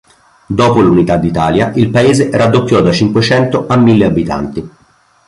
[0.47, 4.69] Dopo l'unità d'Italia, il paese raddoppiò da cinquecento a mille abitanti.